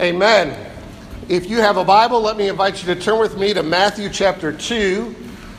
[0.00, 0.56] Amen.
[1.28, 4.08] If you have a Bible, let me invite you to turn with me to Matthew
[4.08, 5.14] chapter 2.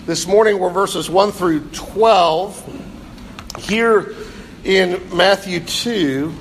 [0.08, 3.60] This morning we're verses 1 through 12.
[3.60, 4.16] Here
[4.64, 6.34] in Matthew 2,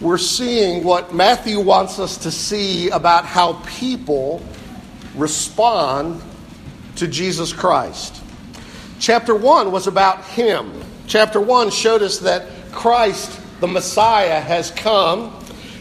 [0.00, 4.40] we're seeing what Matthew wants us to see about how people
[5.16, 6.22] respond
[6.94, 8.22] to Jesus Christ.
[9.00, 10.72] Chapter 1 was about Him.
[11.08, 15.36] Chapter 1 showed us that Christ, the Messiah, has come,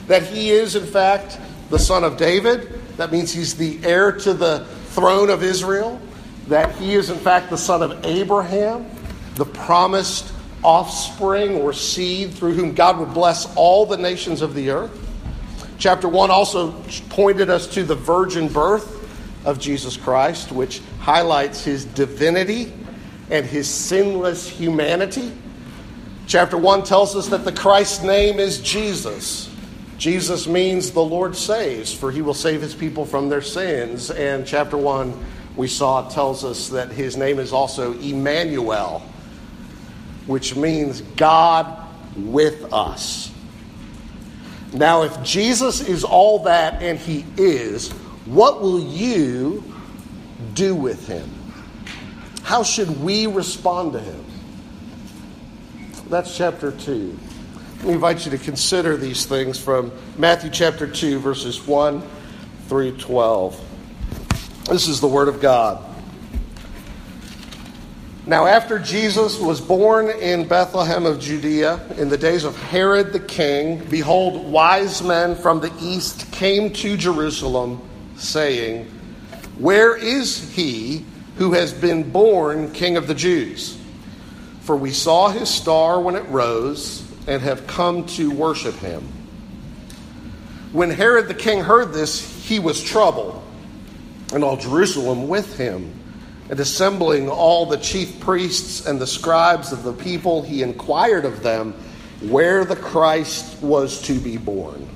[0.07, 1.37] that He is, in fact,
[1.73, 2.69] the Son of David.
[2.97, 5.99] That means He's the heir to the throne of Israel,
[6.47, 8.85] that He is, in fact, the Son of Abraham,
[9.35, 10.31] the promised
[10.63, 14.99] offspring or seed through whom God would bless all the nations of the earth.
[15.79, 16.73] Chapter 1 also
[17.09, 18.99] pointed us to the virgin birth
[19.43, 22.71] of Jesus Christ, which highlights his divinity
[23.31, 25.33] and his sinless humanity.
[26.27, 29.52] Chapter 1 tells us that the Christ's name is Jesus.
[30.03, 34.11] Jesus means the Lord saves, for he will save his people from their sins.
[34.11, 35.17] And chapter 1,
[35.55, 39.01] we saw, tells us that his name is also Emmanuel,
[40.27, 43.31] which means God with us.
[44.73, 47.89] Now, if Jesus is all that, and he is,
[48.25, 49.63] what will you
[50.53, 51.29] do with him?
[52.41, 54.25] How should we respond to him?
[56.09, 57.17] That's chapter 2.
[57.83, 62.01] Me invite you to consider these things from Matthew chapter 2, verses 1
[62.69, 63.61] through 12.
[64.69, 65.83] This is the Word of God.
[68.25, 73.19] Now, after Jesus was born in Bethlehem of Judea, in the days of Herod the
[73.19, 77.81] king, behold, wise men from the east came to Jerusalem,
[78.15, 78.85] saying,
[79.57, 81.03] Where is he
[81.35, 83.77] who has been born King of the Jews?
[84.61, 89.03] For we saw his star when it rose and have come to worship him.
[90.71, 93.43] When Herod the king heard this, he was troubled,
[94.33, 95.99] and all Jerusalem with him.
[96.49, 101.41] And assembling all the chief priests and the scribes of the people, he inquired of
[101.41, 101.73] them
[102.21, 104.87] where the Christ was to be born.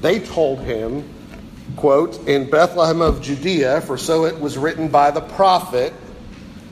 [0.00, 1.08] They told him,
[1.76, 5.92] quote, in Bethlehem of Judea, for so it was written by the prophet,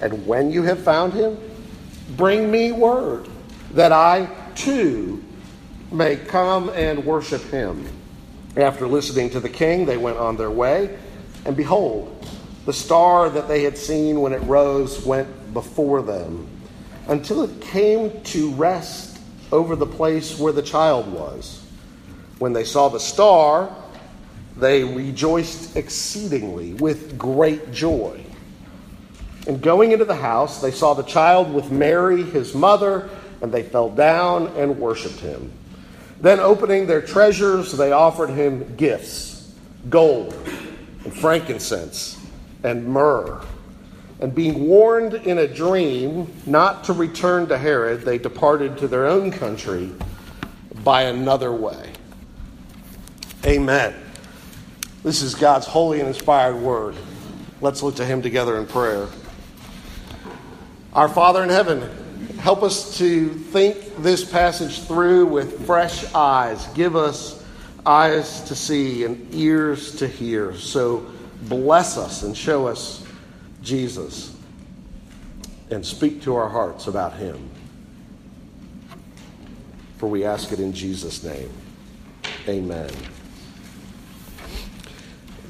[0.00, 1.38] And when you have found him,
[2.16, 3.28] bring me word
[3.72, 5.22] that I too
[5.92, 7.86] may come and worship him.
[8.56, 10.98] After listening to the king, they went on their way.
[11.44, 12.26] And behold,
[12.66, 16.46] the star that they had seen when it rose went before them
[17.08, 19.18] until it came to rest
[19.52, 21.64] over the place where the child was.
[22.38, 23.74] When they saw the star,
[24.56, 28.24] they rejoiced exceedingly with great joy.
[29.46, 33.08] And going into the house, they saw the child with Mary, his mother,
[33.40, 35.52] and they fell down and worshiped him.
[36.20, 39.54] Then, opening their treasures, they offered him gifts
[39.88, 40.34] gold
[41.04, 42.18] and frankincense
[42.62, 43.40] and myrrh.
[44.20, 49.06] And being warned in a dream not to return to Herod, they departed to their
[49.06, 49.90] own country
[50.84, 51.90] by another way.
[53.46, 53.94] Amen.
[55.02, 56.94] This is God's holy and inspired word.
[57.62, 59.08] Let's look to Him together in prayer.
[60.92, 61.88] Our Father in heaven,
[62.38, 66.66] help us to think this passage through with fresh eyes.
[66.68, 67.44] Give us
[67.86, 70.54] eyes to see and ears to hear.
[70.56, 71.06] So,
[71.42, 73.06] bless us and show us
[73.62, 74.36] Jesus
[75.70, 77.50] and speak to our hearts about him.
[79.98, 81.50] For we ask it in Jesus' name.
[82.48, 82.90] Amen.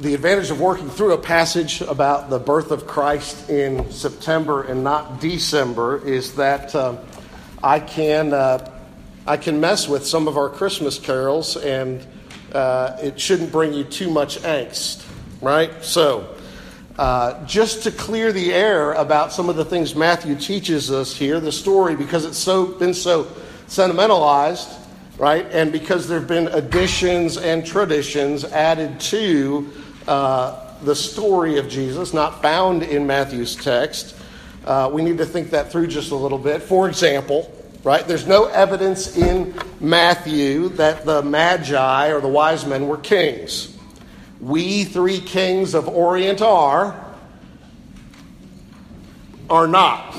[0.00, 4.82] The advantage of working through a passage about the birth of Christ in September and
[4.82, 6.96] not December is that uh,
[7.62, 8.70] I can uh,
[9.26, 12.04] I can mess with some of our Christmas carols, and
[12.52, 15.04] uh, it shouldn't bring you too much angst
[15.40, 15.84] right?
[15.84, 16.36] So,
[16.98, 21.40] uh, just to clear the air about some of the things Matthew teaches us here,
[21.40, 23.26] the story, because it's so been so
[23.66, 24.68] sentimentalized,
[25.16, 25.46] right?
[25.50, 29.70] And because there have been additions and traditions added to
[30.10, 34.16] uh, the story of Jesus, not found in Matthew's text,
[34.66, 36.62] uh, we need to think that through just a little bit.
[36.62, 37.50] For example,
[37.84, 43.76] right, there's no evidence in Matthew that the Magi or the wise men were kings
[44.40, 47.14] we three kings of Orient are,
[49.48, 50.16] are not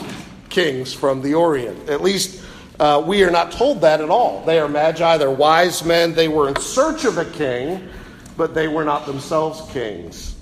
[0.50, 1.90] kings from the Orient.
[1.90, 2.44] At least
[2.80, 4.46] uh, we are not told that at all.
[4.46, 7.90] They are magi, they're wise men, they were in search of a king,
[8.38, 10.36] but they were not themselves kings.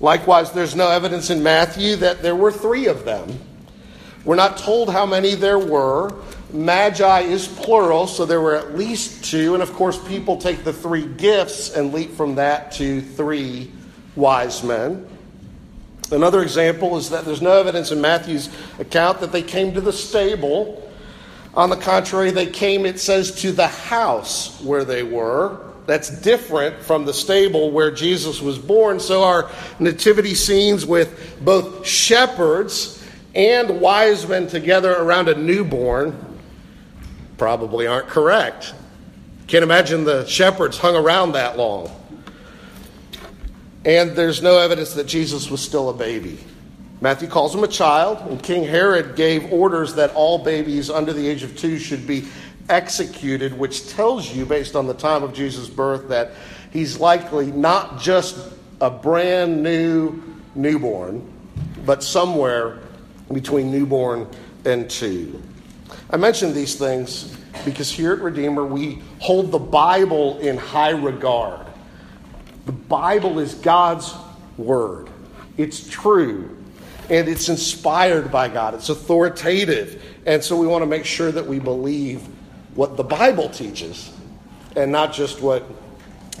[0.00, 3.38] Likewise, there's no evidence in Matthew that there were three of them.
[4.24, 6.14] We're not told how many there were.
[6.52, 9.54] Magi is plural, so there were at least two.
[9.54, 13.70] And of course, people take the three gifts and leap from that to three
[14.16, 15.06] wise men.
[16.10, 19.92] Another example is that there's no evidence in Matthew's account that they came to the
[19.92, 20.90] stable.
[21.54, 25.69] On the contrary, they came, it says, to the house where they were.
[25.90, 29.00] That's different from the stable where Jesus was born.
[29.00, 29.50] So our
[29.80, 33.04] nativity scenes with both shepherds
[33.34, 36.16] and wise men together around a newborn
[37.38, 38.72] probably aren't correct.
[39.48, 41.90] Can't imagine the shepherds hung around that long.
[43.84, 46.38] And there's no evidence that Jesus was still a baby.
[47.00, 51.26] Matthew calls him a child, and King Herod gave orders that all babies under the
[51.26, 52.28] age of two should be
[52.70, 56.32] executed, which tells you, based on the time of Jesus' birth, that
[56.72, 60.22] he's likely not just a brand new
[60.54, 61.30] newborn,
[61.84, 62.78] but somewhere
[63.32, 64.26] between newborn
[64.64, 65.42] and two.
[66.10, 71.66] I mention these things because here at Redeemer we hold the Bible in high regard.
[72.66, 74.14] The Bible is God's
[74.56, 75.08] Word,
[75.56, 76.56] it's true,
[77.08, 80.02] and it's inspired by God, it's authoritative.
[80.26, 82.28] And so we want to make sure that we believe
[82.74, 84.12] what the Bible teaches
[84.76, 85.64] and not just what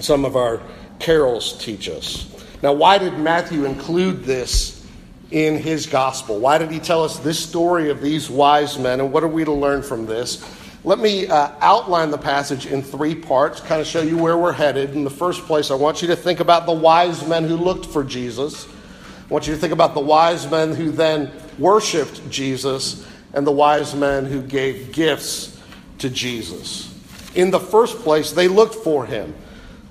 [0.00, 0.60] some of our
[0.98, 2.26] carols teach us.
[2.62, 4.86] Now, why did Matthew include this
[5.30, 6.38] in his gospel?
[6.38, 9.44] Why did he tell us this story of these wise men, and what are we
[9.44, 10.44] to learn from this?
[10.82, 14.52] Let me uh, outline the passage in three parts, kind of show you where we're
[14.52, 14.94] headed.
[14.94, 17.86] In the first place, I want you to think about the wise men who looked
[17.86, 18.66] for Jesus.
[18.66, 23.52] I want you to think about the wise men who then worshiped Jesus and the
[23.52, 25.59] wise men who gave gifts
[26.00, 26.94] to Jesus.
[27.34, 29.34] In the first place, they looked for him.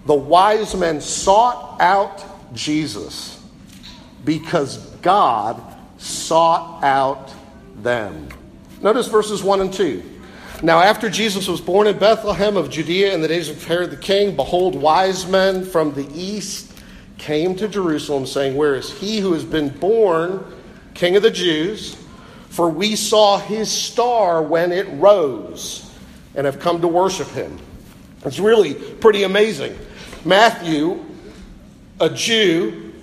[0.05, 3.41] The wise men sought out Jesus
[4.25, 5.61] because God
[5.97, 7.31] sought out
[7.77, 8.29] them.
[8.81, 10.03] Notice verses 1 and 2.
[10.61, 13.97] Now, after Jesus was born in Bethlehem of Judea in the days of Herod the
[13.97, 16.73] king, behold, wise men from the east
[17.17, 20.43] came to Jerusalem, saying, Where is he who has been born
[20.95, 21.95] king of the Jews?
[22.49, 25.88] For we saw his star when it rose
[26.39, 27.59] and have come to worship him.
[28.23, 29.77] It's really pretty amazing.
[30.23, 31.03] Matthew,
[31.99, 32.93] a Jew,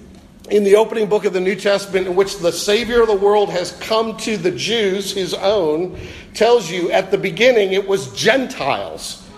[0.49, 3.51] in the opening book of the New Testament, in which the Savior of the world
[3.51, 6.01] has come to the Jews, his own,
[6.33, 9.29] tells you at the beginning it was Gentiles.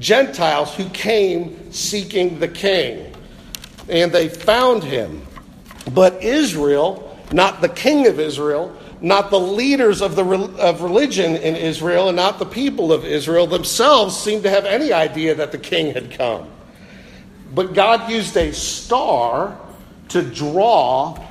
[0.00, 3.14] Gentiles who came seeking the king.
[3.88, 5.24] And they found him.
[5.94, 8.76] But Israel, not the king of Israel,
[9.06, 10.24] not the leaders of, the,
[10.58, 14.92] of religion in Israel, and not the people of Israel themselves seemed to have any
[14.92, 16.50] idea that the king had come.
[17.54, 19.56] But God used a star
[20.08, 21.24] to draw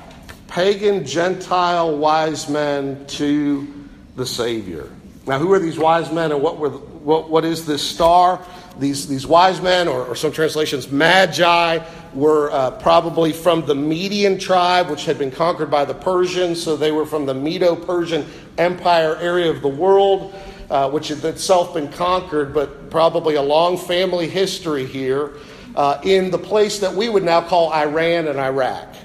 [0.47, 3.67] pagan Gentile wise men to
[4.15, 4.89] the Savior.
[5.27, 8.41] Now, who are these wise men and what, were, what, what is this star?
[8.79, 11.79] These, these wise men, or, or some translations, magi,
[12.15, 16.63] were uh, probably from the Median tribe, which had been conquered by the Persians.
[16.63, 18.25] So they were from the Medo Persian
[18.57, 20.33] Empire area of the world,
[20.69, 25.33] uh, which had itself been conquered, but probably a long family history here
[25.75, 28.95] uh, in the place that we would now call Iran and Iraq.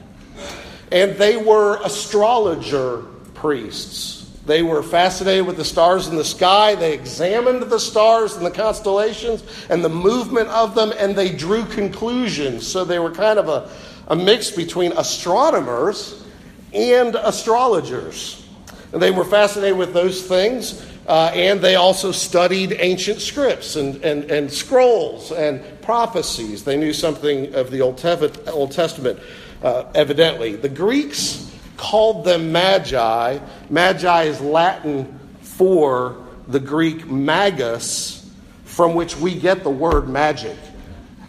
[0.92, 3.02] And they were astrologer
[3.34, 4.19] priests.
[4.46, 6.74] They were fascinated with the stars in the sky.
[6.74, 11.64] They examined the stars and the constellations and the movement of them, and they drew
[11.66, 12.66] conclusions.
[12.66, 13.70] So they were kind of a,
[14.08, 16.24] a mix between astronomers
[16.72, 18.46] and astrologers.
[18.92, 20.86] And they were fascinated with those things.
[21.06, 26.62] Uh, and they also studied ancient scripts and, and, and scrolls and prophecies.
[26.62, 29.18] They knew something of the Old, Testament,
[29.62, 30.54] uh, evidently.
[30.54, 31.49] The Greeks
[31.80, 33.38] called them magi.
[33.70, 38.30] Magi is Latin for the Greek magus,
[38.64, 40.58] from which we get the word magic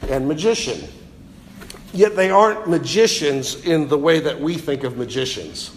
[0.09, 0.89] and magician.
[1.93, 5.69] Yet they aren't magicians in the way that we think of magicians.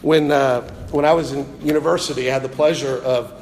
[0.00, 0.60] When, uh,
[0.92, 3.32] when I was in university, I had the pleasure of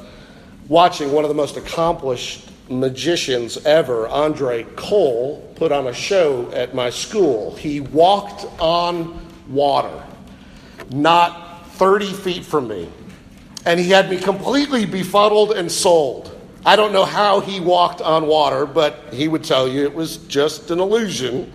[0.67, 6.73] watching one of the most accomplished magicians ever, Andre Kole, put on a show at
[6.73, 7.55] my school.
[7.55, 10.02] He walked on water,
[10.91, 12.89] not 30 feet from me.
[13.65, 16.29] And he had me completely befuddled and sold.
[16.65, 20.17] I don't know how he walked on water, but he would tell you it was
[20.17, 21.51] just an illusion.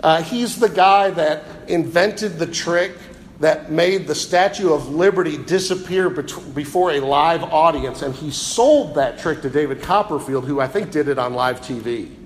[0.00, 2.92] Uh, he's the guy that invented the trick
[3.40, 8.94] that made the Statue of Liberty disappear bet- before a live audience, and he sold
[8.94, 12.21] that trick to David Copperfield, who I think did it on live TV.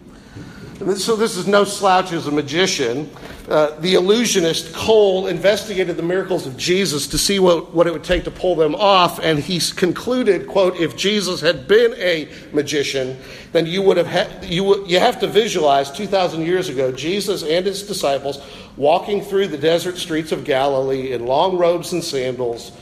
[0.78, 3.08] So this is no slouch as a magician.
[3.48, 8.04] Uh, the illusionist Kole investigated the miracles of Jesus to see what, what it would
[8.04, 13.16] take to pull them off, and he concluded, "quote If Jesus had been a magician,
[13.52, 17.64] then you would have ha- you you have to visualize 2,000 years ago Jesus and
[17.64, 18.38] his disciples
[18.76, 22.72] walking through the desert streets of Galilee in long robes and sandals."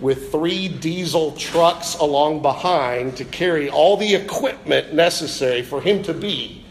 [0.00, 6.14] With three diesel trucks along behind to carry all the equipment necessary for him to
[6.14, 6.64] be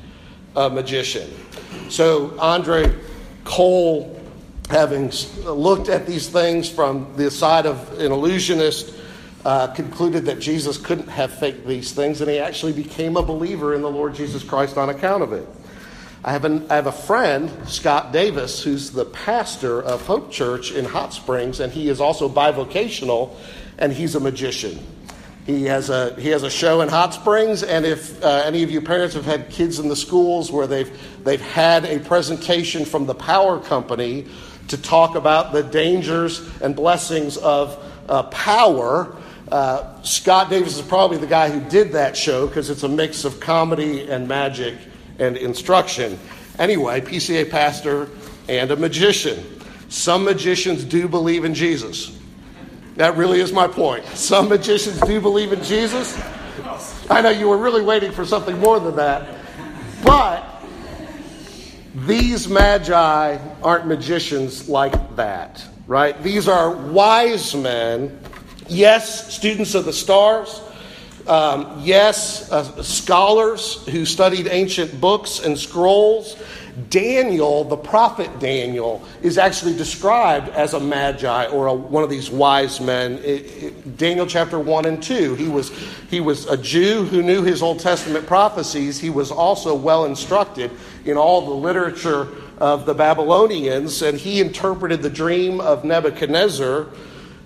[0.57, 1.29] a magician.
[1.89, 2.93] So, Andre
[3.45, 4.19] Kole,
[4.69, 5.11] having
[5.45, 8.93] looked at these things from the side of an illusionist,
[9.45, 13.75] uh, concluded that Jesus couldn't have faked these things, and he actually became a believer
[13.75, 15.47] in the Lord Jesus Christ on account of it.
[16.23, 20.71] I have, an, I have a friend, Scott Davis, who's the pastor of Hope Church
[20.71, 23.35] in Hot Springs, and he is also bivocational,
[23.77, 24.79] and he's a magician.
[25.47, 28.69] He has a he has a show in Hot Springs, and if uh, any of
[28.69, 30.91] you parents have had kids in the schools where they've
[31.23, 34.25] they've had a presentation from the power company
[34.67, 39.15] to talk about the dangers and blessings of uh, power.
[39.49, 43.23] Uh, Scott Davis is probably the guy who did that show because it's a mix
[43.23, 44.75] of comedy and magic
[45.17, 46.19] and instruction.
[46.59, 48.09] Anyway, PCA pastor
[48.49, 49.61] and a magician.
[49.87, 52.19] Some magicians do believe in Jesus.
[52.97, 54.05] That really is my point.
[54.07, 56.19] Some magicians do believe in Jesus.
[57.11, 59.37] I know you were really waiting for something more than that.
[60.03, 60.43] But
[61.93, 66.21] these magi aren't magicians like that, right?
[66.23, 68.19] These are wise men,
[68.67, 70.59] yes, students of the stars,
[71.27, 76.35] um, yes, uh, scholars who studied ancient books and scrolls,
[76.89, 82.29] Daniel, the prophet Daniel, is actually described as a magi or a, one of these
[82.29, 83.13] wise men.
[83.23, 85.33] It, it, Daniel chapter 1 and 2.
[85.35, 85.71] He was,
[86.09, 88.99] he was a Jew who knew his Old Testament prophecies.
[88.99, 90.69] He was also well instructed
[91.05, 92.27] in all the literature
[92.59, 96.87] of the Babylonians, and he interpreted the dream of Nebuchadnezzar.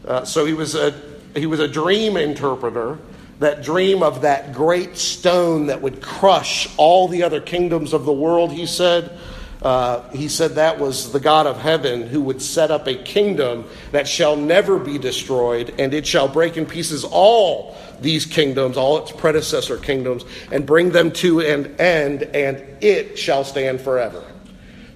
[0.06, 0.94] Uh, so he was, a,
[1.36, 2.98] he was a dream interpreter
[3.42, 8.14] that dream of that great stone that would crush all the other kingdoms of the
[8.14, 9.18] world, he said.
[9.64, 13.66] Uh, he said that was the God of heaven who would set up a kingdom
[13.92, 19.00] that shall never be destroyed, and it shall break in pieces all these kingdoms, all
[19.00, 24.24] its predecessor kingdoms, and bring them to an end, and it shall stand forever.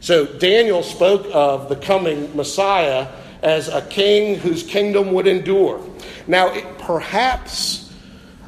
[0.01, 3.07] So Daniel spoke of the coming Messiah
[3.41, 5.83] as a king whose kingdom would endure.
[6.27, 7.84] Now, it, perhaps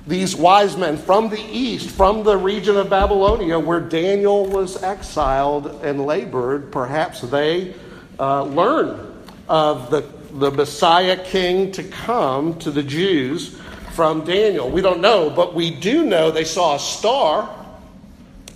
[0.07, 5.83] these wise men from the east, from the region of Babylonia, where Daniel was exiled
[5.83, 7.75] and labored, perhaps they
[8.17, 9.13] uh, learned
[9.49, 10.01] of the,
[10.33, 13.59] the Messiah king to come to the Jews
[13.91, 14.69] from Daniel.
[14.69, 17.53] We don't know, but we do know they saw a star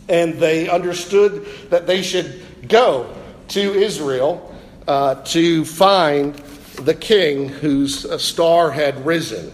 [0.08, 3.14] and they understood that they should go
[3.50, 4.56] to Israel
[4.88, 6.36] uh, to find
[6.84, 9.52] the king whose uh, star had risen.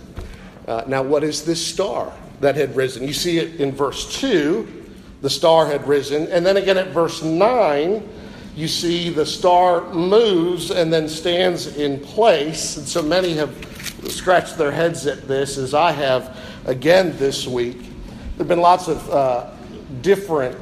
[0.68, 3.08] Uh, now, what is this star that had risen?
[3.08, 4.86] You see it in verse 2,
[5.22, 6.28] the star had risen.
[6.28, 8.08] And then again at verse 9,
[8.56, 12.78] you see the star moves and then stands in place.
[12.78, 13.56] And so many have
[14.10, 17.80] scratched their heads at this, as I have again this week.
[17.80, 19.52] There have been lots of uh,
[20.02, 20.58] different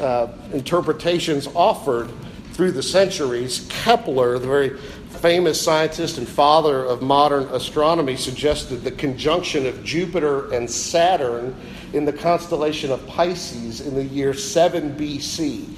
[0.00, 2.10] uh, interpretations offered
[2.52, 3.66] through the centuries.
[3.68, 4.78] Kepler, the very
[5.18, 11.54] famous scientist and father of modern astronomy, suggested the conjunction of Jupiter and Saturn
[11.92, 15.68] in the constellation of Pisces in the year 7 BC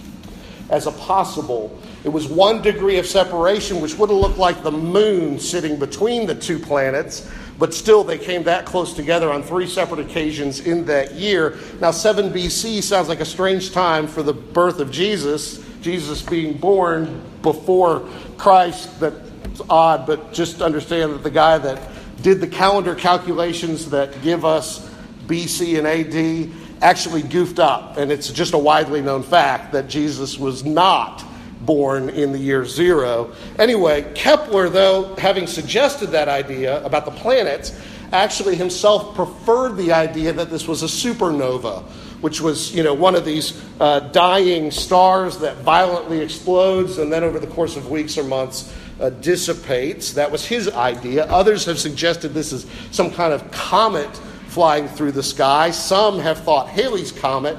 [0.71, 1.77] as a possible.
[2.05, 6.27] It was one degree of separation, which would have looked like the moon sitting between
[6.27, 10.85] the two planets, but still they came that close together on three separate occasions in
[10.87, 11.59] that year.
[11.81, 16.57] Now, 7 BC sounds like a strange time for the birth of Jesus, Jesus being
[16.57, 18.09] born before
[18.39, 19.01] Christ.
[19.01, 21.81] That's odd, but just understand that the guy that
[22.23, 24.89] did the calendar calculations that give us
[25.27, 27.97] BC and AD actually goofed up.
[27.97, 31.25] And it's just a widely known fact that Jesus was not
[31.61, 33.33] born in the year zero.
[33.59, 37.79] Anyway, Kepler, though, having suggested that idea about the planets,
[38.13, 41.85] actually himself preferred the idea that this was a supernova,
[42.23, 47.23] which was, you know, one of these uh, dying stars that violently explodes and then
[47.25, 50.13] over the course of weeks or months uh, dissipates.
[50.13, 51.27] That was his idea.
[51.27, 54.09] Others have suggested this is some kind of comet
[54.47, 55.73] flying through the sky.
[55.73, 57.59] Some have thought Halley's Comet,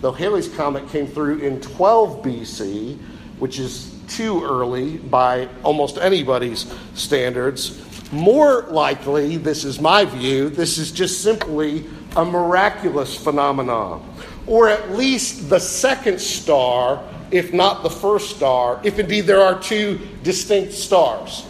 [0.00, 2.98] though Halley's Comet came through in 12 BC,
[3.38, 7.82] which is too early by almost anybody's standards.
[8.12, 11.84] More likely, this is my view, this is just simply
[12.16, 14.02] a miraculous phenomenon,
[14.46, 19.60] or at least the second star, if not the first star, if indeed there are
[19.60, 21.46] two distinct stars.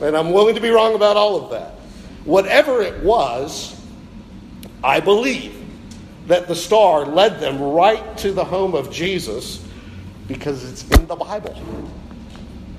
[0.00, 1.72] And I'm willing to be wrong about all of that.
[2.24, 3.80] Whatever it was,
[4.82, 5.54] I believe
[6.28, 9.64] that the star led them right to the home of Jesus
[10.28, 11.60] because it's in the Bible,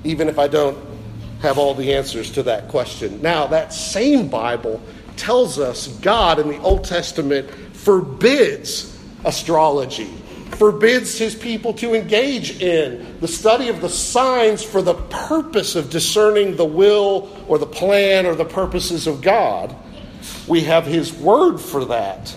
[0.04, 0.78] even if I don't
[1.42, 3.20] have all the answers to that question.
[3.20, 4.80] Now, that same Bible
[5.20, 10.10] tells us God in the Old Testament forbids astrology,
[10.52, 15.90] forbids his people to engage in the study of the signs for the purpose of
[15.90, 19.76] discerning the will or the plan or the purposes of God.
[20.48, 22.34] We have his word for that.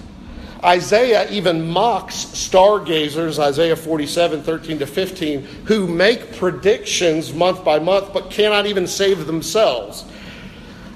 [0.61, 8.13] Isaiah even mocks stargazers, Isaiah 47, 13 to 15, who make predictions month by month
[8.13, 10.05] but cannot even save themselves.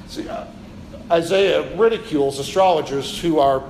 [0.08, 0.46] See, uh,
[1.12, 3.64] Isaiah ridicules astrologers who are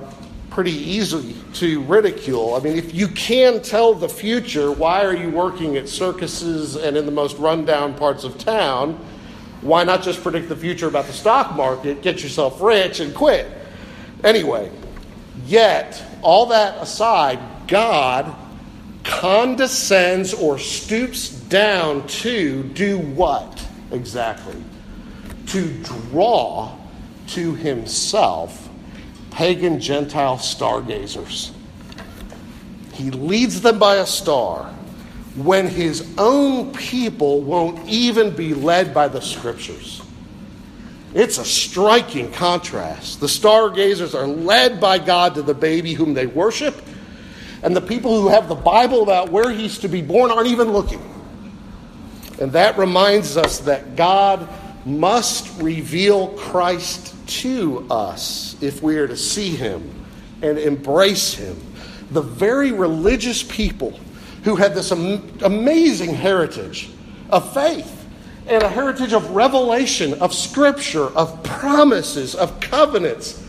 [0.50, 2.54] pretty easy to ridicule.
[2.54, 6.96] I mean, if you can tell the future, why are you working at circuses and
[6.96, 8.94] in the most rundown parts of town?
[9.60, 13.46] Why not just predict the future about the stock market, get yourself rich, and quit?
[14.24, 14.70] Anyway,
[15.46, 18.34] Yet, all that aside, God
[19.04, 24.62] condescends or stoops down to do what exactly?
[25.46, 26.76] To draw
[27.28, 28.68] to himself
[29.30, 31.52] pagan Gentile stargazers.
[32.92, 34.64] He leads them by a star
[35.36, 40.02] when his own people won't even be led by the scriptures.
[41.14, 43.20] It's a striking contrast.
[43.20, 46.74] The stargazers are led by God to the baby whom they worship,
[47.62, 50.72] and the people who have the Bible about where he's to be born aren't even
[50.72, 51.02] looking.
[52.40, 54.48] And that reminds us that God
[54.84, 60.06] must reveal Christ to us if we are to see him
[60.42, 61.56] and embrace him.
[62.10, 63.98] The very religious people
[64.44, 66.90] who had this amazing heritage
[67.30, 67.94] of faith
[68.46, 73.44] and a heritage of revelation, of scripture, of promises, of covenants.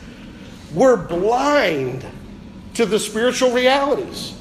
[0.74, 2.06] We're blind
[2.74, 4.36] to the spiritual realities.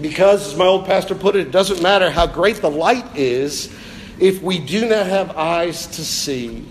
[0.00, 3.74] Because, as my old pastor put it, it doesn't matter how great the light is
[4.18, 6.64] if we do not have eyes to see.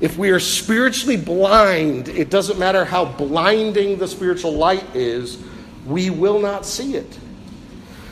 [0.00, 5.38] If we are spiritually blind, it doesn't matter how blinding the spiritual light is,
[5.86, 7.18] we will not see it.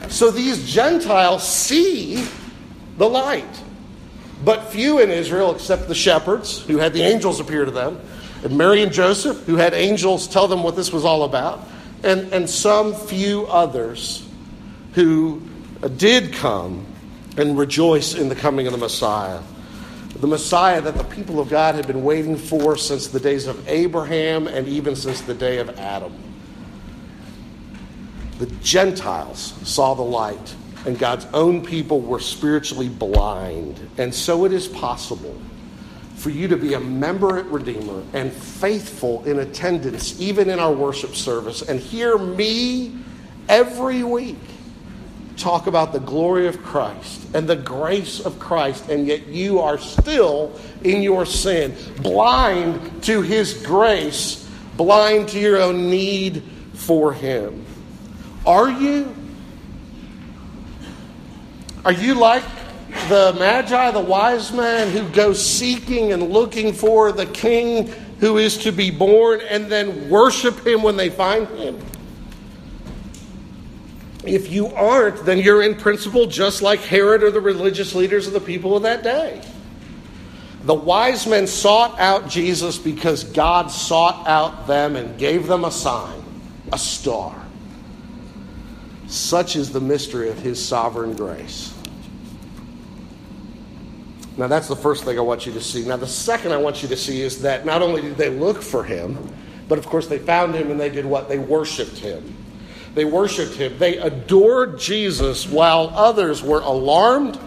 [0.09, 2.27] So these Gentiles see
[2.99, 3.63] the light.
[4.45, 8.01] But few in Israel, except the shepherds, who had the angels appear to them,
[8.43, 11.69] and Mary and Joseph, who had angels tell them what this was all about,
[12.03, 14.27] and, and some few others
[14.95, 15.41] who
[15.97, 16.87] did come
[17.37, 19.41] and rejoice in the coming of the Messiah.
[20.17, 23.67] The Messiah that the people of God had been waiting for since the days of
[23.69, 26.15] Abraham and even since the day of Adam.
[28.39, 33.89] The Gentiles saw the light and God's own people were spiritually blind.
[33.99, 35.41] And so it is possible
[36.17, 40.73] for you to be a member at Redeemer and faithful in attendance, even in our
[40.73, 42.97] worship service, and hear me
[43.49, 44.39] every week
[45.43, 49.77] talk about the glory of Christ and the grace of Christ, and yet you are
[49.79, 56.43] still in your sin, blind to His grace, blind to your own need
[56.75, 57.67] for Him.
[58.47, 59.15] Are you?
[61.85, 62.45] Are you like
[63.09, 67.89] the Magi, the wise men who go seeking and looking for the king
[68.21, 71.77] who is to be born and then worship him when they find him?
[74.25, 78.33] If you aren't, then you're in principle just like Herod or the religious leaders of
[78.33, 79.43] the people of that day.
[80.65, 85.73] The wise men sought out Jesus because God sought out them and gave them a
[85.73, 86.23] sign,
[86.73, 87.35] a star.
[89.09, 91.75] Such is the mystery of his sovereign grace.
[94.37, 95.85] Now, that's the first thing I want you to see.
[95.85, 98.63] Now, the second I want you to see is that not only did they look
[98.63, 99.19] for him,
[99.69, 101.29] but of course they found him and they did what?
[101.29, 102.42] They worshiped him.
[102.95, 103.79] They worshiped him.
[103.79, 107.39] They adored Jesus while others were alarmed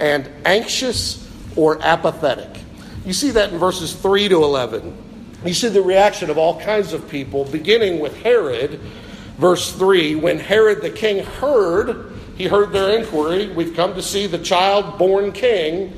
[0.00, 2.62] and anxious or apathetic.
[3.04, 4.96] You see that in verses 3 to 11.
[5.44, 8.80] You see the reaction of all kinds of people, beginning with Herod,
[9.38, 10.16] verse 3.
[10.16, 14.98] When Herod the king heard, he heard their inquiry, We've come to see the child
[14.98, 15.92] born king.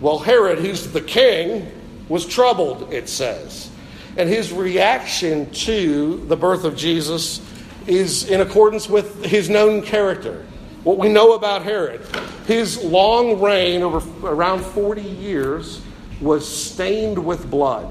[0.00, 1.70] Well, Herod, who's the king,
[2.08, 3.70] was troubled, it says.
[4.16, 7.40] And his reaction to the birth of Jesus
[7.86, 10.44] is in accordance with his known character.
[10.84, 12.02] what we know about Herod.
[12.46, 15.80] His long reign, over around 40 years,
[16.20, 17.90] was stained with blood.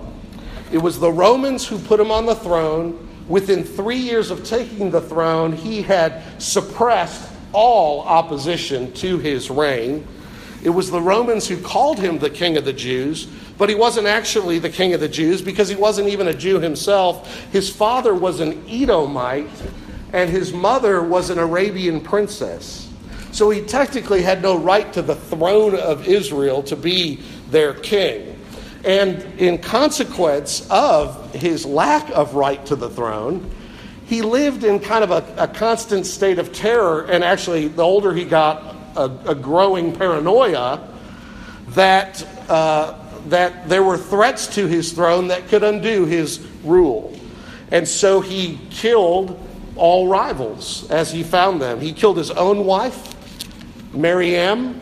[0.72, 3.10] It was the Romans who put him on the throne.
[3.28, 10.06] Within three years of taking the throne, he had suppressed all opposition to his reign.
[10.64, 13.28] It was the Romans who called him the king of the Jews,
[13.58, 16.60] but he wasn't actually the king of the Jews because he wasn't even a Jew
[16.60, 17.30] himself.
[17.52, 19.50] His father was an Edomite,
[20.14, 22.90] and his mother was an Arabian princess.
[23.32, 28.40] So he technically had no right to the throne of Israel to be their king.
[28.86, 33.50] And in consequence of his lack of right to the throne,
[34.06, 37.06] he lived in kind of a, a constant state of terror.
[37.06, 40.88] And actually, the older he got, a, a growing paranoia
[41.70, 43.00] that, uh,
[43.30, 47.18] that there were threats to his throne that could undo his rule.
[47.72, 49.40] And so he killed
[49.76, 51.80] all rivals as he found them.
[51.80, 53.14] He killed his own wife,
[53.94, 54.80] Mariam,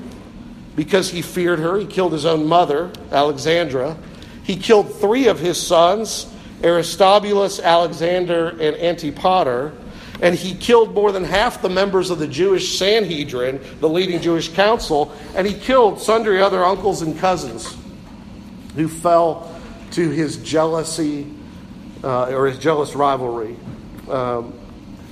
[0.76, 1.78] because he feared her.
[1.78, 3.98] He killed his own mother, Alexandra.
[4.44, 6.32] He killed three of his sons,
[6.64, 9.74] Aristobulus, Alexander, and Antipater.
[10.22, 14.50] And he killed more than half the members of the Jewish Sanhedrin, the leading Jewish
[14.50, 17.76] council, and he killed sundry other uncles and cousins
[18.76, 19.60] who fell
[19.92, 21.28] to his jealousy
[22.04, 23.56] uh, or his jealous rivalry,
[24.10, 24.54] um,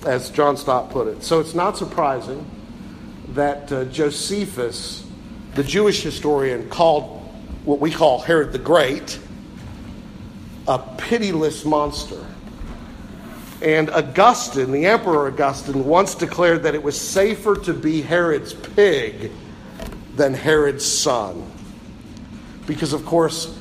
[0.06, 1.24] as John Stott put it.
[1.24, 2.46] So it's not surprising
[3.30, 5.06] that uh, Josephus
[5.56, 7.04] the Jewish historian called
[7.66, 9.20] what we call Herod the Great
[10.68, 12.24] a pitiless monster.
[13.62, 19.32] And Augustine, the Emperor Augustine, once declared that it was safer to be Herod's pig
[20.16, 21.52] than Herod's son.
[22.68, 23.58] Because, of course,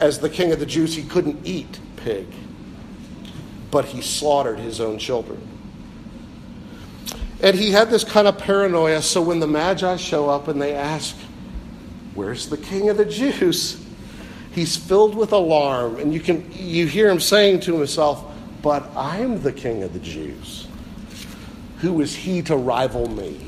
[0.00, 2.28] as the king of the Jews, he couldn't eat pig,
[3.70, 5.49] but he slaughtered his own children.
[7.42, 9.02] And he had this kind of paranoia.
[9.02, 11.16] So when the Magi show up and they ask,
[12.14, 13.82] Where's the king of the Jews?
[14.52, 15.96] He's filled with alarm.
[15.96, 18.24] And you, can, you hear him saying to himself,
[18.62, 20.66] But I'm the king of the Jews.
[21.78, 23.40] Who is he to rival me?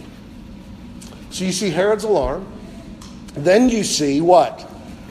[1.31, 2.47] So you see Herod's alarm.
[3.35, 4.69] Then you see what?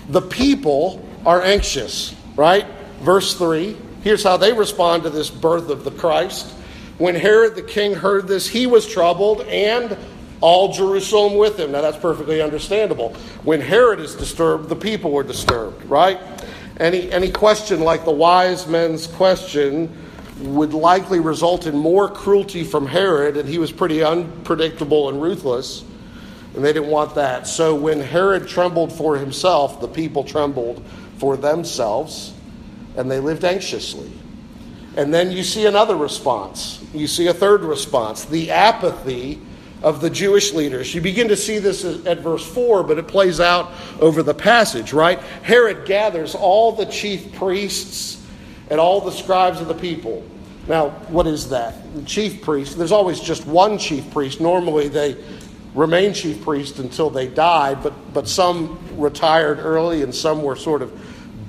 [0.09, 2.65] The people are anxious, right?
[3.01, 3.77] Verse 3.
[4.03, 6.51] Here's how they respond to this birth of the Christ.
[6.97, 9.97] When Herod the king heard this, he was troubled, and
[10.41, 11.71] all Jerusalem with him.
[11.71, 13.13] Now, that's perfectly understandable.
[13.43, 16.19] When Herod is disturbed, the people were disturbed, right?
[16.79, 19.95] Any, any question like the wise men's question
[20.39, 25.83] would likely result in more cruelty from Herod, and he was pretty unpredictable and ruthless,
[26.55, 27.45] and they didn't want that.
[27.45, 30.83] So when Herod trembled for himself, the people trembled
[31.17, 32.33] for themselves,
[32.97, 34.11] and they lived anxiously.
[34.97, 36.83] And then you see another response.
[36.93, 39.39] You see a third response the apathy
[39.83, 40.93] of the Jewish leaders.
[40.93, 44.93] You begin to see this at verse 4, but it plays out over the passage,
[44.93, 45.19] right?
[45.43, 48.23] Herod gathers all the chief priests
[48.69, 50.23] and all the scribes of the people.
[50.67, 51.93] Now, what is that?
[51.95, 54.39] The chief priest, there's always just one chief priest.
[54.39, 55.17] Normally, they
[55.73, 60.81] remain chief priest until they died, but, but some retired early and some were sort
[60.81, 60.91] of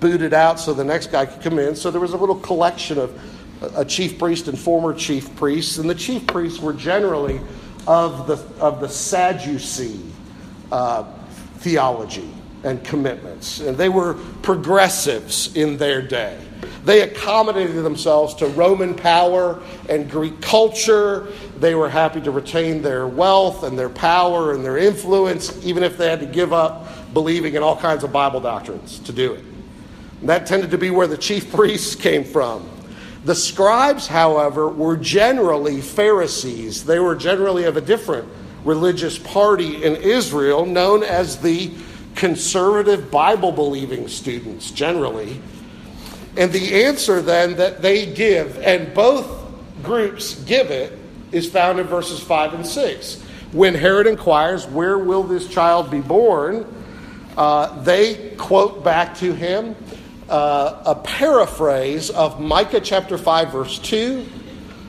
[0.03, 1.75] booted out so the next guy could come in.
[1.75, 3.19] So there was a little collection of
[3.77, 7.41] a chief priest and former chief priests, and the chief priests were generally
[7.87, 10.01] of the, of the Sadducee
[10.73, 11.05] uh,
[11.59, 12.29] theology
[12.65, 13.61] and commitments.
[13.61, 16.39] And they were progressives in their day.
[16.85, 21.29] They accommodated themselves to Roman power and Greek culture.
[21.61, 25.97] They were happy to retain their wealth and their power and their influence, even if
[25.97, 29.45] they had to give up believing in all kinds of Bible doctrines to do it.
[30.23, 32.69] That tended to be where the chief priests came from.
[33.25, 36.85] The scribes, however, were generally Pharisees.
[36.85, 38.29] They were generally of a different
[38.65, 41.73] religious party in Israel, known as the
[42.15, 45.41] conservative Bible believing students, generally.
[46.37, 49.27] And the answer then that they give, and both
[49.83, 50.99] groups give it,
[51.31, 53.23] is found in verses 5 and 6.
[53.53, 56.67] When Herod inquires, Where will this child be born?
[57.37, 59.75] Uh, they quote back to him
[60.33, 64.27] uh, a paraphrase of Micah chapter 5, verse 2,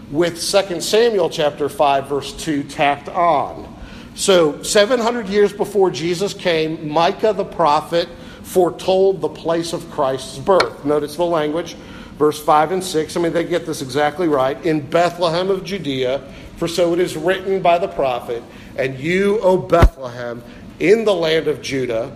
[0.09, 3.69] with 2 Samuel chapter 5, verse 2 tacked on.
[4.15, 8.07] So, 700 years before Jesus came, Micah the prophet
[8.43, 10.85] foretold the place of Christ's birth.
[10.85, 11.73] Notice the language,
[12.17, 13.17] verse 5 and 6.
[13.17, 14.63] I mean, they get this exactly right.
[14.65, 16.21] In Bethlehem of Judea,
[16.55, 18.43] for so it is written by the prophet,
[18.77, 20.41] and you, O Bethlehem,
[20.79, 22.15] in the land of Judah,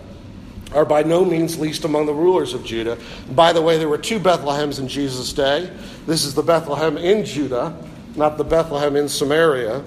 [0.74, 2.98] are by no means least among the rulers of Judah.
[3.30, 5.70] By the way, there were two Bethlehems in Jesus' day.
[6.06, 7.76] This is the Bethlehem in Judah,
[8.16, 9.82] not the Bethlehem in Samaria.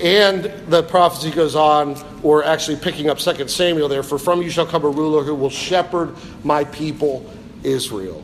[0.00, 4.50] And the prophecy goes on, or actually picking up 2 Samuel there, for from you
[4.50, 7.30] shall come a ruler who will shepherd my people
[7.62, 8.22] Israel.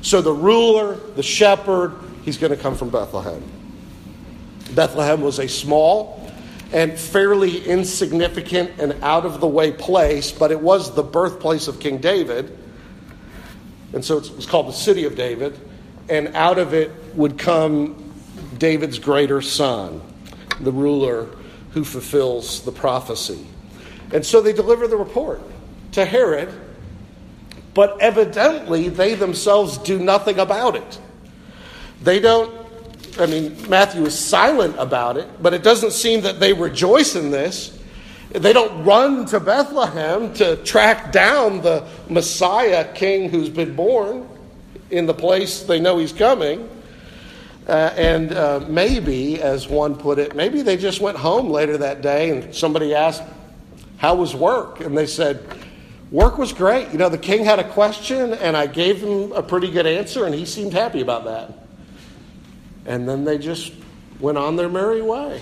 [0.00, 3.42] So the ruler, the shepherd, he's going to come from Bethlehem.
[4.74, 6.23] Bethlehem was a small
[6.74, 11.78] and fairly insignificant and out of the way place, but it was the birthplace of
[11.78, 12.58] King David.
[13.92, 15.56] And so it was called the city of David.
[16.08, 18.12] And out of it would come
[18.58, 20.02] David's greater son
[20.60, 21.28] the ruler
[21.70, 23.46] who fulfills the prophecy.
[24.12, 25.42] And so they deliver the report
[25.92, 26.52] to Herod,
[27.72, 31.00] but evidently they themselves do nothing about it.
[32.02, 32.52] They don't,
[33.18, 37.30] I mean, Matthew is silent about it, but it doesn't seem that they rejoice in
[37.30, 37.78] this.
[38.30, 44.28] They don't run to Bethlehem to track down the Messiah king who's been born
[44.90, 46.68] in the place they know he's coming.
[47.68, 52.02] Uh, and uh, maybe, as one put it, maybe they just went home later that
[52.02, 53.22] day and somebody asked,
[53.98, 54.80] How was work?
[54.80, 55.46] And they said,
[56.10, 56.90] Work was great.
[56.90, 60.26] You know, the king had a question and I gave him a pretty good answer
[60.26, 61.63] and he seemed happy about that.
[62.86, 63.72] And then they just
[64.20, 65.40] went on their merry way.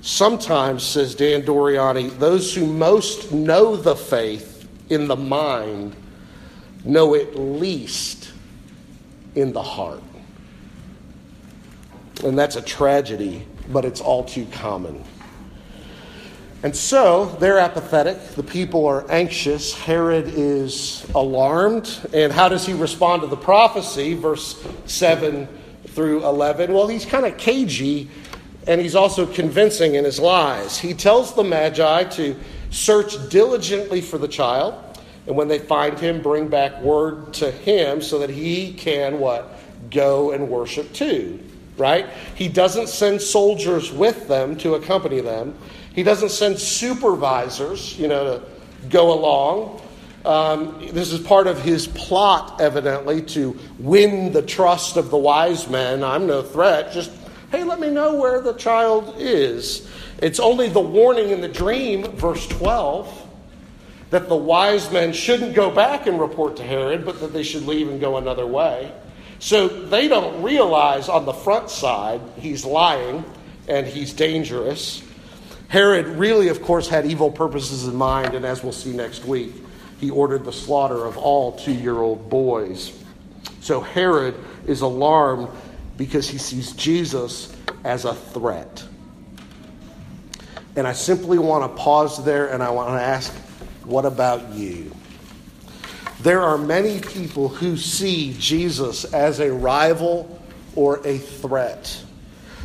[0.00, 5.94] Sometimes, says Dan Doriani, those who most know the faith in the mind
[6.84, 8.32] know it least
[9.34, 10.02] in the heart.
[12.24, 15.02] And that's a tragedy, but it's all too common.
[16.62, 18.20] And so they're apathetic.
[18.36, 19.74] The people are anxious.
[19.74, 22.08] Herod is alarmed.
[22.12, 24.14] And how does he respond to the prophecy?
[24.14, 25.48] Verse 7
[25.88, 26.72] through 11.
[26.72, 28.08] Well, he's kind of cagey
[28.68, 30.78] and he's also convincing in his lies.
[30.78, 32.36] He tells the Magi to
[32.70, 34.74] search diligently for the child.
[35.26, 39.58] And when they find him, bring back word to him so that he can what?
[39.90, 41.40] Go and worship too
[41.76, 42.06] right?
[42.34, 45.56] He doesn't send soldiers with them to accompany them.
[45.94, 48.42] He doesn't send supervisors, you know, to
[48.88, 49.80] go along.
[50.24, 55.68] Um, this is part of his plot, evidently, to win the trust of the wise
[55.68, 56.04] men.
[56.04, 56.92] I'm no threat.
[56.92, 57.10] Just,
[57.50, 59.88] hey, let me know where the child is.
[60.18, 63.28] It's only the warning in the dream, verse 12,
[64.10, 67.66] that the wise men shouldn't go back and report to Herod, but that they should
[67.66, 68.92] leave and go another way.
[69.40, 73.24] So they don't realize on the front side he's lying
[73.66, 75.02] and he's dangerous.
[75.72, 79.54] Herod really, of course, had evil purposes in mind, and as we'll see next week,
[80.00, 82.92] he ordered the slaughter of all two year old boys.
[83.62, 84.34] So Herod
[84.66, 85.48] is alarmed
[85.96, 88.84] because he sees Jesus as a threat.
[90.76, 93.32] And I simply want to pause there and I want to ask,
[93.84, 94.92] what about you?
[96.20, 100.38] There are many people who see Jesus as a rival
[100.76, 101.98] or a threat.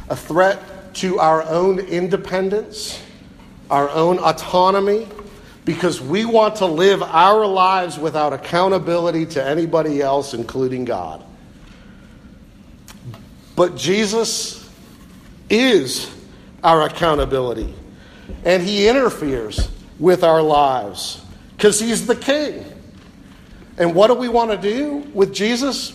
[0.09, 0.61] A threat
[0.97, 3.01] to our own independence,
[3.69, 5.07] our own autonomy,
[5.65, 11.23] because we want to live our lives without accountability to anybody else, including God.
[13.55, 14.69] But Jesus
[15.49, 16.13] is
[16.63, 17.73] our accountability,
[18.45, 21.21] and He interferes with our lives
[21.55, 22.65] because He's the King.
[23.77, 25.93] And what do we want to do with Jesus?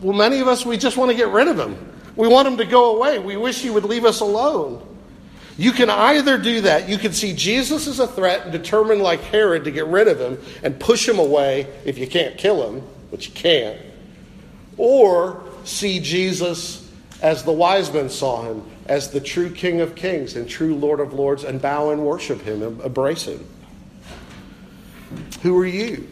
[0.00, 1.91] Well, many of us, we just want to get rid of him.
[2.16, 3.18] We want him to go away.
[3.18, 4.86] We wish he would leave us alone.
[5.58, 6.88] You can either do that.
[6.88, 10.18] You can see Jesus as a threat and determine, like Herod, to get rid of
[10.18, 13.78] him and push him away if you can't kill him, which you can't.
[14.78, 20.34] Or see Jesus as the wise men saw him, as the true King of Kings
[20.34, 23.46] and true Lord of Lords, and bow and worship him and embrace him.
[25.42, 26.08] Who are you?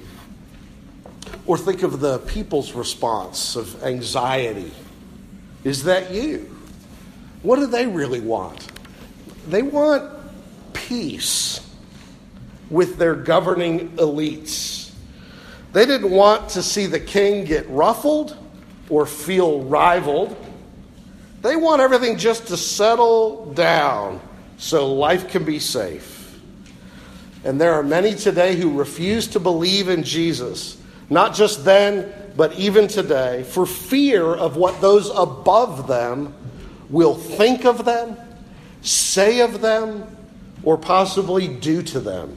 [1.46, 4.70] Or think of the people's response of anxiety.
[5.64, 6.54] Is that you?
[7.42, 8.66] What do they really want?
[9.48, 10.10] They want
[10.72, 11.66] peace
[12.68, 14.92] with their governing elites.
[15.72, 18.36] They didn't want to see the king get ruffled
[18.88, 20.36] or feel rivaled.
[21.42, 24.20] They want everything just to settle down
[24.58, 26.38] so life can be safe.
[27.44, 30.76] And there are many today who refuse to believe in Jesus
[31.10, 36.32] not just then, but even today, for fear of what those above them
[36.88, 38.16] will think of them,
[38.80, 40.06] say of them,
[40.62, 42.34] or possibly do to them.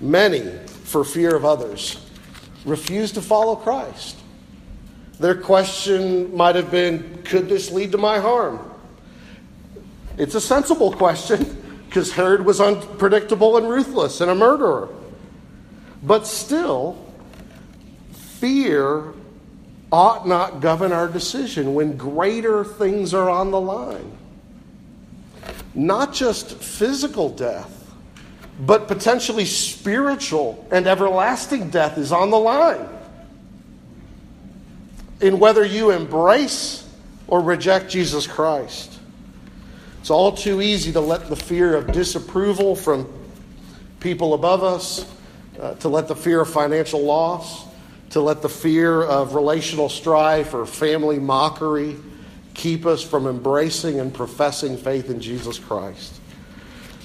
[0.00, 2.04] Many, for fear of others,
[2.64, 4.18] refuse to follow Christ.
[5.20, 8.58] Their question might have been Could this lead to my harm?
[10.18, 14.88] It's a sensible question because Herod was unpredictable and ruthless and a murderer.
[16.02, 17.03] But still,
[18.44, 19.14] fear
[19.90, 24.12] ought not govern our decision when greater things are on the line.
[25.74, 27.92] not just physical death,
[28.60, 32.88] but potentially spiritual and everlasting death is on the line.
[35.20, 36.88] In whether you embrace
[37.26, 38.92] or reject Jesus Christ.
[40.00, 43.10] It's all too easy to let the fear of disapproval from
[44.00, 45.10] people above us,
[45.58, 47.63] uh, to let the fear of financial loss,
[48.14, 51.96] to let the fear of relational strife or family mockery
[52.54, 56.20] keep us from embracing and professing faith in Jesus Christ.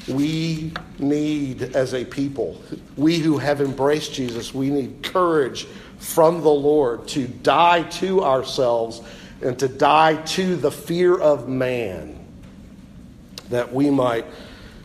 [0.07, 2.61] We need, as a people,
[2.95, 5.65] we who have embraced Jesus, we need courage
[5.97, 9.01] from the Lord to die to ourselves
[9.41, 12.23] and to die to the fear of man,
[13.49, 14.25] that we might,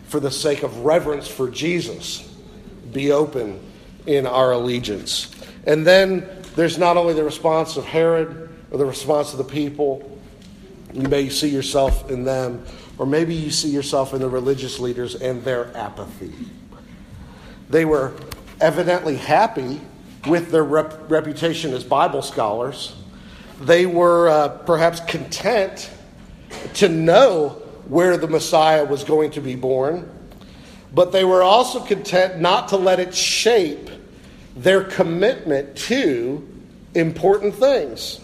[0.09, 2.27] for the sake of reverence for Jesus,
[2.95, 3.61] be open
[4.07, 5.31] in our allegiance.
[5.67, 10.19] And then there's not only the response of Herod or the response of the people,
[10.93, 12.65] you may see yourself in them,
[12.99, 16.33] or maybe you see yourself in the religious leaders and their apathy.
[17.71, 18.15] They were
[18.61, 19.81] evidently happy
[20.27, 22.95] with their rep- reputation as Bible scholars.
[23.61, 25.91] They were uh, perhaps content
[26.75, 30.11] to know where the Messiah was going to be born,
[30.93, 33.91] but they were also content not to let it shape
[34.57, 36.47] their commitment to
[36.95, 38.21] important things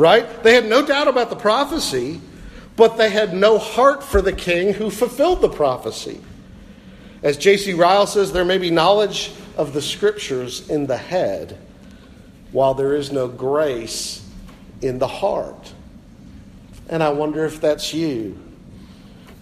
[0.00, 0.42] right?
[0.42, 2.20] They had no doubt about the prophecy,
[2.76, 6.20] but they had no heart for the king who fulfilled the prophecy.
[7.22, 7.74] As J.C.
[7.74, 11.58] Ryle says, there may be knowledge of the scriptures in the head,
[12.52, 14.26] while there is no grace
[14.80, 15.72] in the heart.
[16.88, 18.38] And I wonder if that's you.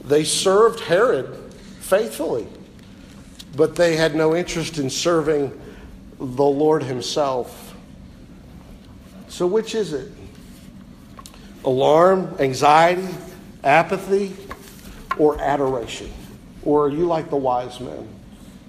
[0.04, 1.38] They served Herod
[1.80, 2.46] faithfully,
[3.56, 5.58] but they had no interest in serving
[6.18, 7.74] the Lord Himself.
[9.28, 10.10] So, which is it?
[11.64, 13.08] alarm, anxiety,
[13.62, 14.34] apathy,
[15.18, 16.10] or adoration?
[16.62, 18.08] Or are you like the wise men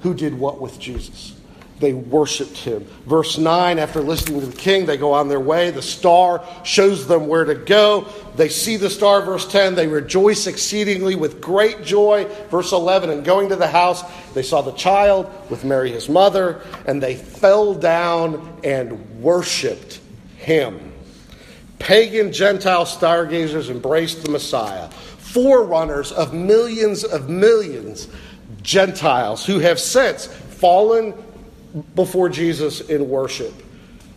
[0.01, 1.38] who did what with Jesus?
[1.79, 2.85] They worshiped him.
[3.05, 5.71] Verse 9, after listening to the king, they go on their way.
[5.71, 8.07] The star shows them where to go.
[8.35, 9.75] They see the star, verse 10.
[9.75, 12.25] They rejoice exceedingly with great joy.
[12.49, 16.61] Verse 11, and going to the house, they saw the child with Mary his mother,
[16.85, 20.01] and they fell down and worshiped
[20.37, 20.91] him.
[21.79, 28.09] Pagan Gentile stargazers embraced the Messiah, forerunners of millions of millions
[28.61, 31.13] Gentiles who have since fallen
[31.95, 33.53] before Jesus in worship.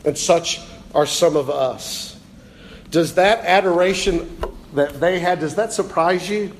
[0.05, 0.61] And such
[0.95, 2.19] are some of us.
[2.91, 4.39] Does that adoration
[4.75, 6.53] that they had, does that surprise you?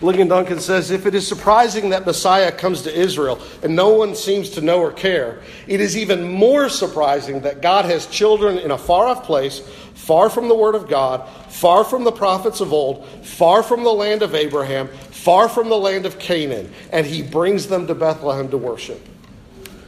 [0.00, 4.14] Ligon Duncan says if it is surprising that Messiah comes to Israel and no one
[4.14, 8.70] seems to know or care, it is even more surprising that God has children in
[8.70, 9.60] a far off place,
[9.94, 13.92] far from the Word of God, far from the prophets of old, far from the
[13.92, 18.48] land of Abraham, far from the land of Canaan, and he brings them to Bethlehem
[18.50, 19.00] to worship.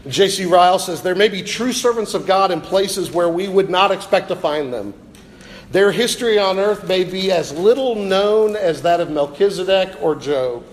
[0.09, 0.47] J.C.
[0.47, 3.91] Ryle says there may be true servants of God in places where we would not
[3.91, 4.95] expect to find them.
[5.73, 10.65] Their history on earth may be as little known as that of Melchizedek or Job,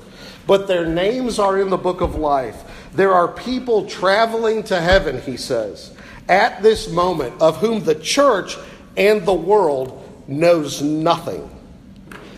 [0.46, 2.64] but their names are in the book of life.
[2.94, 5.96] There are people traveling to heaven, he says,
[6.30, 8.56] at this moment, of whom the church
[8.96, 11.50] and the world knows nothing.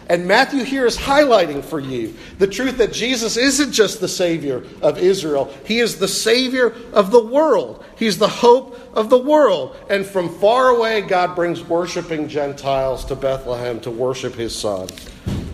[0.07, 4.63] And Matthew here is highlighting for you the truth that Jesus isn't just the Savior
[4.81, 7.83] of Israel, He is the Savior of the world.
[7.95, 9.75] He's the hope of the world.
[9.89, 14.89] And from far away, God brings worshiping Gentiles to Bethlehem to worship His Son.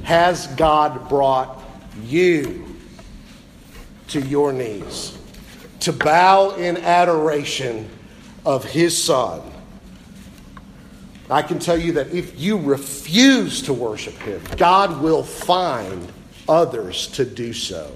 [0.04, 1.64] Has God brought
[2.04, 2.66] you
[4.10, 5.18] to your knees
[5.82, 7.90] to bow in adoration
[8.46, 9.51] of His Son?
[11.32, 16.12] I can tell you that if you refuse to worship Him, God will find
[16.48, 17.96] others to do so.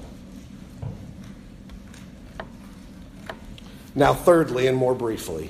[3.94, 5.50] Now, thirdly, and more briefly,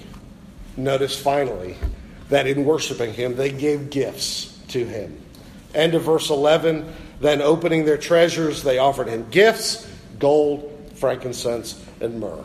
[0.76, 1.78] notice finally
[2.30, 5.22] that in worshiping Him, they gave gifts to Him.
[5.76, 6.91] End of verse 11.
[7.20, 9.88] Then, opening their treasures, they offered Him gifts
[10.18, 12.43] gold, frankincense, and myrrh.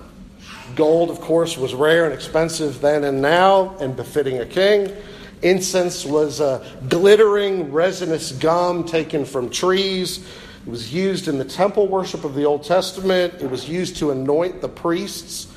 [0.75, 4.95] Gold, of course, was rare and expensive then and now, and befitting a king.
[5.43, 10.19] Incense was a glittering resinous gum taken from trees.
[10.67, 13.35] It was used in the temple worship of the Old Testament.
[13.41, 15.51] It was used to anoint the priests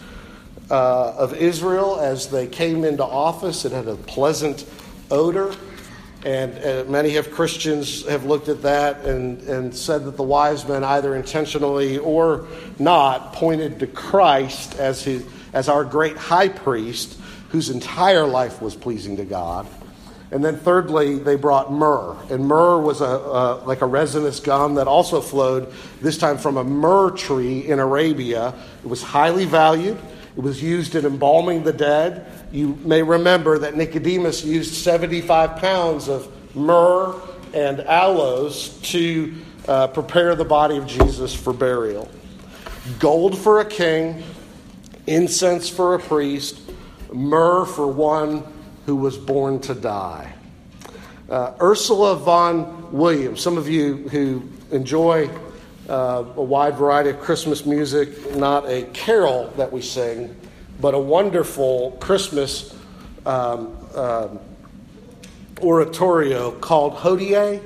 [0.71, 3.65] uh, of Israel as they came into office.
[3.65, 4.65] It had a pleasant
[5.11, 5.53] odor.
[6.25, 10.65] And uh, many of Christians have looked at that and, and said that the wise
[10.65, 12.47] men, either intentionally or
[12.79, 17.19] not, pointed to Christ as, his, as our great high priest
[17.53, 19.67] whose entire life was pleasing to God.
[20.31, 22.17] And then thirdly, they brought myrrh.
[22.31, 26.57] And myrrh was a, a, like a resinous gum that also flowed, this time from
[26.57, 28.55] a myrrh tree in Arabia.
[28.83, 29.99] It was highly valued.
[30.35, 32.25] It was used in embalming the dead.
[32.51, 37.13] You may remember that Nicodemus used 75 pounds of myrrh
[37.53, 39.31] and aloes to
[39.67, 42.09] uh, prepare the body of Jesus for burial.
[42.97, 44.23] Gold for a king,
[45.05, 46.62] incense for a priest,
[47.13, 48.43] myrrh for one
[48.85, 50.33] who was born to die.
[51.29, 55.29] Uh, Ursula Vaughan Williams, some of you who enjoy
[55.89, 60.35] uh, a wide variety of Christmas music, not a carol that we sing,
[60.81, 62.75] but a wonderful Christmas
[63.25, 64.27] um, uh,
[65.61, 67.61] oratorio called Hodie.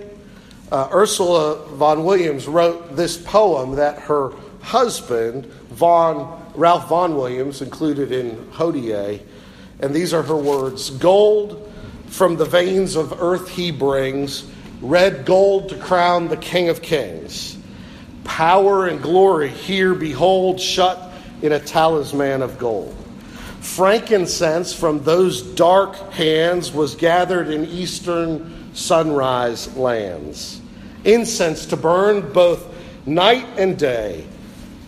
[0.71, 8.11] Uh, Ursula Vaughan Williams wrote this poem that her husband, Vaughan, Ralph Vaughan Williams, included
[8.11, 9.21] in Hodie.
[9.79, 11.71] And these are her words Gold
[12.07, 14.49] from the veins of earth he brings,
[14.81, 17.57] red gold to crown the King of Kings.
[18.23, 21.11] Power and glory here behold, shut
[21.41, 22.95] in a talisman of gold.
[23.59, 30.61] Frankincense from those dark hands was gathered in eastern sunrise lands.
[31.03, 32.65] Incense to burn both
[33.05, 34.25] night and day,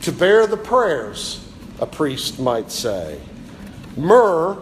[0.02, 1.46] to bear the prayers,
[1.80, 3.20] a priest might say.
[3.98, 4.58] Myrrh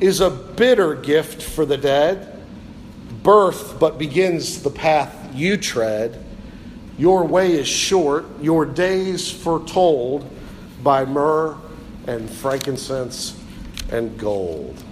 [0.00, 2.40] is a bitter gift for the dead.
[3.22, 6.24] Birth but begins the path you tread.
[6.98, 10.28] Your way is short, your days foretold
[10.82, 11.56] by myrrh
[12.06, 13.38] and frankincense
[13.90, 14.82] and gold.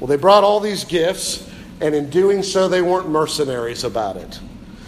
[0.00, 1.48] Well, they brought all these gifts,
[1.80, 4.40] and in doing so, they weren't mercenaries about it.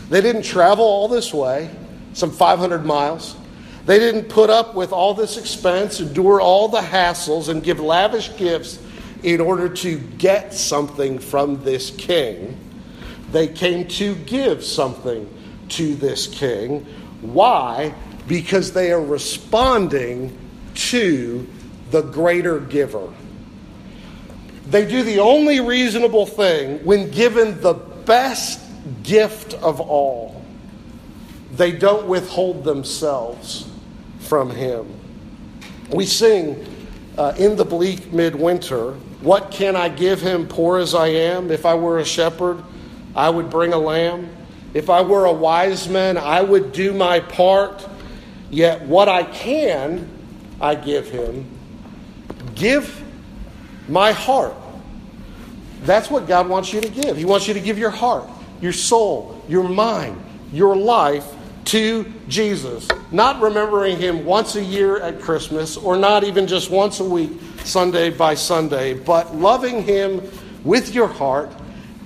[0.09, 1.70] They didn't travel all this way,
[2.12, 3.37] some 500 miles.
[3.85, 8.37] They didn't put up with all this expense, endure all the hassles, and give lavish
[8.37, 8.79] gifts
[9.27, 12.57] in order to get something from this king.
[13.33, 15.29] They came to give something
[15.70, 16.87] to this king.
[17.22, 17.93] Why?
[18.29, 20.39] Because they are responding
[20.74, 21.45] to
[21.91, 23.12] the greater giver.
[24.68, 28.61] They do the only reasonable thing when given the best
[29.03, 30.41] gift of all.
[31.51, 33.68] They don't withhold themselves
[34.20, 34.87] from him.
[35.91, 36.64] We sing
[37.18, 41.51] uh, in the bleak midwinter, What can I give him, poor as I am?
[41.51, 42.62] If I were a shepherd,
[43.14, 44.29] I would bring a lamb.
[44.75, 47.87] If I were a wise man, I would do my part.
[48.51, 50.09] Yet what I can,
[50.61, 51.47] I give him.
[52.55, 53.03] Give
[53.89, 54.55] my heart.
[55.83, 57.17] That's what God wants you to give.
[57.17, 58.29] He wants you to give your heart,
[58.61, 61.36] your soul, your mind, your life
[61.67, 62.89] to Jesus.
[63.11, 67.31] Not remembering Him once a year at Christmas or not even just once a week,
[67.64, 70.23] Sunday by Sunday, but loving Him
[70.64, 71.51] with your heart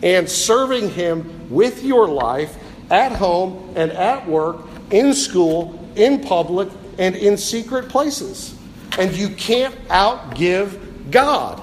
[0.03, 2.57] and serving Him with your life
[2.91, 8.57] at home and at work, in school, in public, and in secret places.
[8.99, 11.63] And you can't outgive God.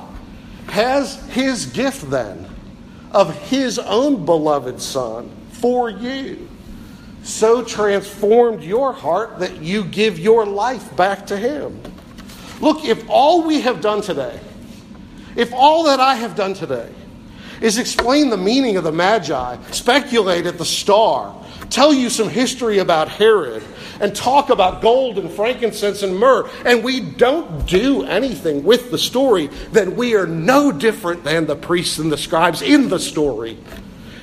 [0.67, 2.47] Has His gift then
[3.11, 6.47] of His own beloved Son for you
[7.27, 11.81] so transformed your heart that you give your life back to Him.
[12.61, 14.39] Look, if all we have done today,
[15.35, 16.89] if all that I have done today
[17.61, 21.35] is explain the meaning of the Magi, speculate at the star,
[21.69, 23.63] tell you some history about Herod,
[23.99, 28.97] and talk about gold and frankincense and myrrh, and we don't do anything with the
[28.97, 33.57] story, then we are no different than the priests and the scribes in the story.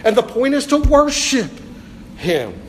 [0.05, 1.51] And the point is to worship
[2.17, 2.64] Him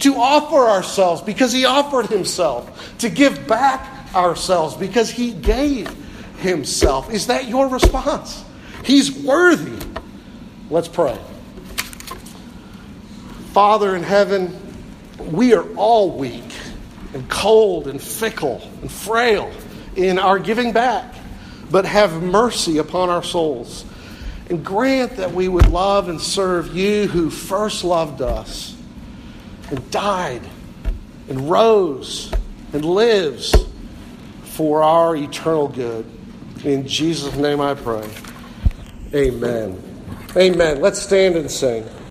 [0.00, 5.88] to offer ourselves because He offered Himself, to give back ourselves because He gave
[6.38, 7.10] Himself.
[7.10, 8.44] Is that your response?
[8.84, 9.86] He's worthy.
[10.70, 11.18] Let's pray.
[13.52, 14.56] Father in heaven,
[15.18, 16.44] we are all weak
[17.12, 19.50] and cold and fickle and frail
[19.96, 21.14] in our giving back,
[21.70, 23.84] but have mercy upon our souls.
[24.48, 28.76] And grant that we would love and serve you who first loved us
[29.70, 30.42] and died
[31.28, 32.32] and rose
[32.72, 33.54] and lives
[34.42, 36.04] for our eternal good.
[36.64, 38.08] In Jesus' name I pray.
[39.14, 39.82] Amen.
[40.36, 40.80] Amen.
[40.80, 41.84] Let's stand and sing.